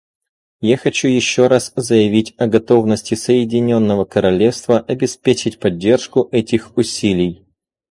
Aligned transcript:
Я 0.61 0.77
хочу 0.77 1.07
еще 1.07 1.45
раз 1.45 1.71
заявить 1.75 2.33
о 2.39 2.47
готовности 2.47 3.13
Соединенного 3.13 4.03
Королевства 4.03 4.79
обеспечить 4.79 5.59
поддержку 5.59 6.27
этих 6.31 6.75
усилий. 6.75 7.45